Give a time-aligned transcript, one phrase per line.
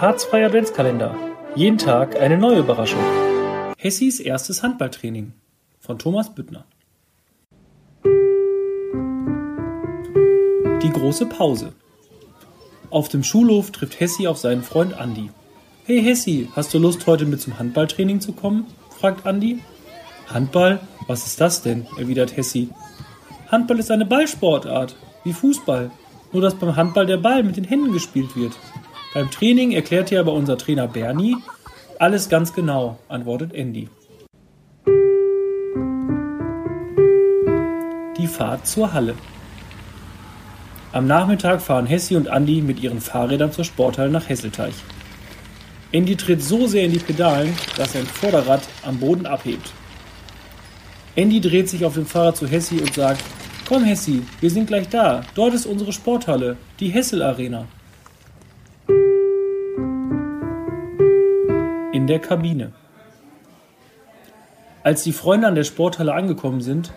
[0.00, 1.14] Der harzfreie Adventskalender.
[1.54, 3.02] Jeden Tag eine neue Überraschung.
[3.76, 5.34] Hessis erstes Handballtraining
[5.78, 6.64] von Thomas Büttner.
[10.82, 11.74] Die große Pause.
[12.88, 15.28] Auf dem Schulhof trifft Hessi auf seinen Freund Andi.
[15.84, 18.68] Hey Hessi, hast du Lust heute mit zum Handballtraining zu kommen?
[18.98, 19.58] fragt Andi.
[20.32, 20.80] Handball?
[21.08, 21.86] Was ist das denn?
[21.98, 22.70] erwidert Hessi.
[23.48, 25.90] Handball ist eine Ballsportart, wie Fußball,
[26.32, 28.54] nur dass beim Handball der Ball mit den Händen gespielt wird.
[29.12, 31.36] Beim Training erklärt hier aber unser Trainer Bernie
[31.98, 33.88] alles ganz genau, antwortet Andy.
[38.16, 39.16] Die Fahrt zur Halle.
[40.92, 44.74] Am Nachmittag fahren Hessi und Andy mit ihren Fahrrädern zur Sporthalle nach Hesselteich.
[45.92, 49.72] Andy tritt so sehr in die Pedalen, dass sein Vorderrad am Boden abhebt.
[51.16, 53.22] Andy dreht sich auf dem Fahrrad zu Hessi und sagt,
[53.68, 55.22] Komm Hessi, wir sind gleich da.
[55.34, 57.66] Dort ist unsere Sporthalle, die Hessel Arena.
[62.10, 62.72] Der Kabine.
[64.82, 66.92] Als die Freunde an der Sporthalle angekommen sind,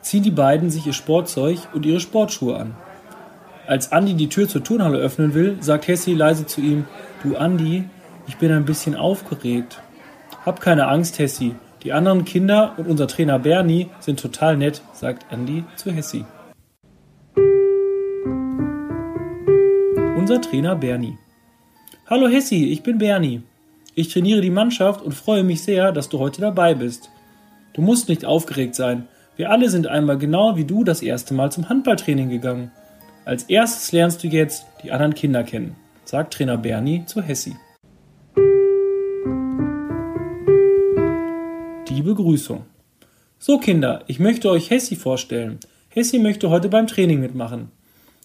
[0.00, 2.74] ziehen die beiden sich ihr Sportzeug und ihre Sportschuhe an.
[3.66, 6.84] Als Andi die Tür zur Turnhalle öffnen will, sagt Hessi leise zu ihm,
[7.22, 7.84] Du Andi,
[8.28, 9.80] ich bin ein bisschen aufgeregt.
[10.46, 11.54] Hab keine Angst, Hessi.
[11.82, 16.24] Die anderen Kinder und unser Trainer Bernie sind total nett, sagt Andy zu Hessi.
[20.16, 21.18] Unser Trainer Bernie.
[22.06, 23.42] Hallo Hessi, ich bin Bernie.
[23.94, 27.10] Ich trainiere die Mannschaft und freue mich sehr, dass du heute dabei bist.
[27.74, 29.06] Du musst nicht aufgeregt sein.
[29.36, 32.70] Wir alle sind einmal genau wie du das erste Mal zum Handballtraining gegangen.
[33.26, 35.76] Als erstes lernst du jetzt die anderen Kinder kennen,
[36.06, 37.54] sagt Trainer Bernie zu Hessi.
[41.88, 42.64] Die Begrüßung.
[43.38, 45.60] So Kinder, ich möchte euch Hessi vorstellen.
[45.90, 47.70] Hessi möchte heute beim Training mitmachen.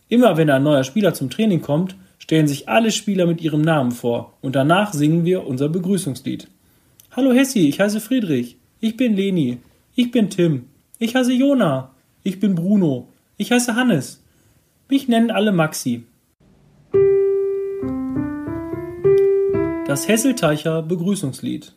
[0.07, 1.97] Immer wenn ein neuer Spieler zum Training kommt,
[2.27, 6.49] stellen sich alle Spieler mit ihrem Namen vor und danach singen wir unser Begrüßungslied.
[7.11, 8.57] Hallo Hessi, ich heiße Friedrich.
[8.81, 9.59] Ich bin Leni.
[9.95, 10.65] Ich bin Tim.
[10.99, 11.95] Ich heiße Jona.
[12.23, 13.07] Ich bin Bruno.
[13.37, 14.21] Ich heiße Hannes.
[14.89, 16.03] Mich nennen alle Maxi.
[19.85, 21.75] Das Hesselteicher Begrüßungslied.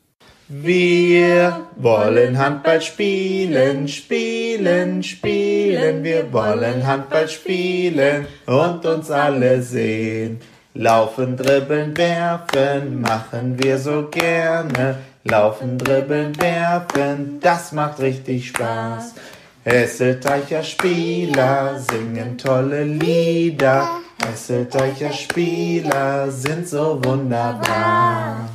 [0.53, 6.03] Wir wollen Handball spielen, spielen, spielen.
[6.03, 10.41] Wir wollen Handball spielen und uns alle sehen.
[10.75, 14.97] Laufen, dribbeln, werfen, machen wir so gerne.
[15.23, 19.15] Laufen, dribbeln, werfen, das macht richtig Spaß.
[19.63, 23.89] Hesselteicher Spieler singen tolle Lieder.
[24.27, 28.49] Hesselteicher Spieler sind so wunderbar.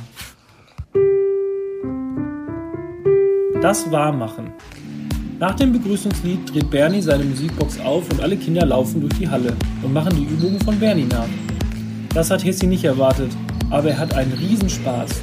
[3.66, 4.52] Das Warmmachen.
[5.40, 9.56] Nach dem Begrüßungslied dreht Bernie seine Musikbox auf und alle Kinder laufen durch die Halle
[9.82, 11.26] und machen die Übungen von Bernie nach.
[12.14, 13.32] Das hat Hessi nicht erwartet,
[13.68, 15.20] aber er hat einen Riesenspaß.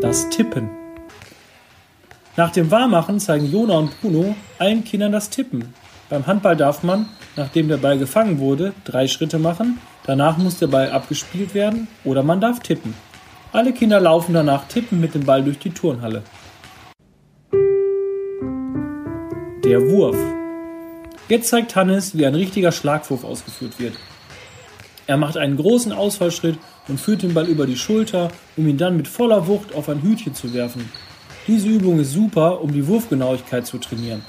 [0.00, 0.70] Das Tippen.
[2.36, 5.74] Nach dem Warmmachen zeigen Jona und Bruno allen Kindern das Tippen.
[6.08, 10.68] Beim Handball darf man, nachdem der Ball gefangen wurde, drei Schritte machen, danach muss der
[10.68, 12.94] Ball abgespielt werden oder man darf tippen.
[13.54, 16.24] Alle Kinder laufen danach tippen mit dem Ball durch die Turnhalle.
[19.62, 20.16] Der Wurf.
[21.28, 23.94] Jetzt zeigt Hannes, wie ein richtiger Schlagwurf ausgeführt wird.
[25.06, 28.26] Er macht einen großen Ausfallschritt und führt den Ball über die Schulter,
[28.56, 30.90] um ihn dann mit voller Wucht auf ein Hütchen zu werfen.
[31.46, 34.24] Diese Übung ist super, um die Wurfgenauigkeit zu trainieren.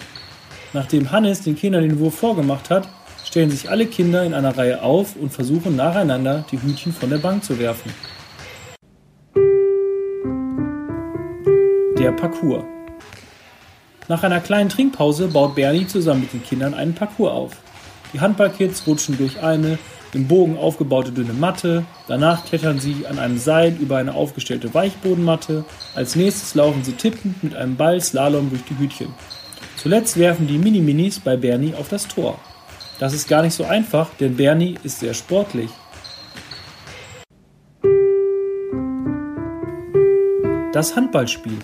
[0.72, 2.88] Nachdem Hannes den Kindern den Wurf vorgemacht hat,
[3.25, 7.18] stellen sich alle Kinder in einer Reihe auf und versuchen nacheinander die Hütchen von der
[7.18, 7.91] Bank zu werfen.
[12.05, 12.63] Der Parcours.
[14.07, 17.53] Nach einer kleinen Trinkpause baut Bernie zusammen mit den Kindern einen Parcours auf.
[18.13, 19.79] Die Handballkids rutschen durch eine
[20.13, 25.66] im Bogen aufgebaute dünne Matte, danach klettern sie an einem Seil über eine aufgestellte Weichbodenmatte,
[25.95, 29.11] als nächstes laufen sie tippend mit einem Ball Slalom durch die Hütchen.
[29.75, 32.37] Zuletzt werfen die Mini-Minis bei Bernie auf das Tor.
[32.99, 35.72] Das ist gar nicht so einfach, denn Bernie ist sehr sportlich.
[40.72, 41.58] Das Handballspiel.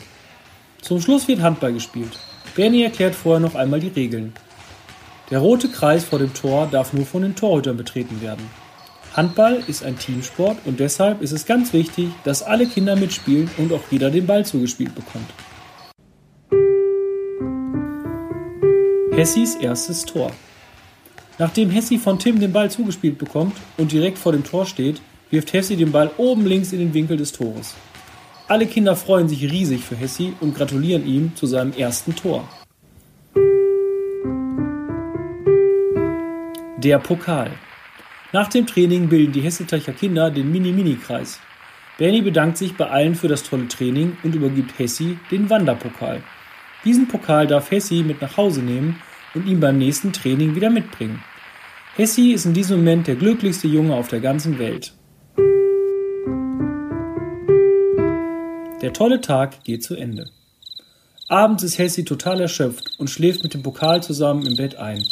[0.81, 2.17] Zum Schluss wird Handball gespielt.
[2.55, 4.33] Bernie erklärt vorher noch einmal die Regeln.
[5.29, 8.49] Der rote Kreis vor dem Tor darf nur von den Torhütern betreten werden.
[9.13, 13.71] Handball ist ein Teamsport und deshalb ist es ganz wichtig, dass alle Kinder mitspielen und
[13.71, 15.29] auch jeder den Ball zugespielt bekommt.
[19.13, 20.31] Hessis erstes Tor.
[21.37, 25.53] Nachdem Hessi von Tim den Ball zugespielt bekommt und direkt vor dem Tor steht, wirft
[25.53, 27.75] Hessi den Ball oben links in den Winkel des Tores.
[28.51, 32.49] Alle Kinder freuen sich riesig für Hessi und gratulieren ihm zu seinem ersten Tor.
[36.75, 37.51] Der Pokal.
[38.33, 41.39] Nach dem Training bilden die Hessetacher Kinder den Mini-Mini-Kreis.
[41.97, 46.21] Bernie bedankt sich bei allen für das tolle Training und übergibt Hessi den Wanderpokal.
[46.83, 49.01] Diesen Pokal darf Hessi mit nach Hause nehmen
[49.33, 51.23] und ihn beim nächsten Training wieder mitbringen.
[51.95, 54.91] Hessi ist in diesem Moment der glücklichste Junge auf der ganzen Welt.
[58.81, 60.31] Der tolle Tag geht zu Ende.
[61.27, 65.05] Abends ist Hessi total erschöpft und schläft mit dem Pokal zusammen im Bett ein.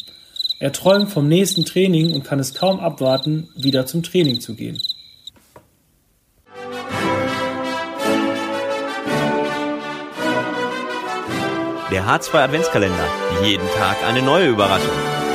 [0.59, 4.81] Er träumt vom nächsten Training und kann es kaum abwarten, wieder zum Training zu gehen.
[11.91, 13.07] Der H2 Adventskalender.
[13.43, 15.28] Jeden Tag eine neue Überraschung.